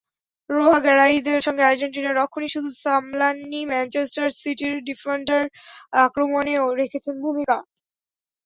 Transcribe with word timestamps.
রোহো-গ্যারাইদের 0.49 1.39
সঙ্গে 1.41 1.63
আর্জেন্টিনার 1.65 2.19
রক্ষণই 2.19 2.53
শুধু 2.55 2.69
সামলাননি, 2.81 3.59
ম্যানচেস্টার 3.65 4.27
সিটির 4.39 4.75
ডিফেন্ডার 4.87 5.41
আক্রমণেও 6.03 6.65
রেখেছেন 6.79 7.15
ভূমিকা। 7.23 7.57